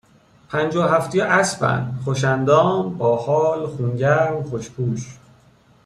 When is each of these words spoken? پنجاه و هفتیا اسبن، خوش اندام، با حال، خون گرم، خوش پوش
پنجاه 0.49 0.85
و 0.91 0.95
هفتیا 0.95 1.25
اسبن، 1.33 1.99
خوش 2.03 2.23
اندام، 2.23 2.97
با 2.97 3.17
حال، 3.23 3.67
خون 3.67 3.95
گرم، 3.97 4.43
خوش 4.43 4.69
پوش 4.69 5.07